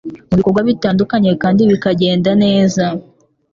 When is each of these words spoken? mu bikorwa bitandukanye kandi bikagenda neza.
mu 0.29 0.33
bikorwa 0.39 0.61
bitandukanye 0.69 1.31
kandi 1.43 1.61
bikagenda 1.71 2.31
neza. 2.43 2.83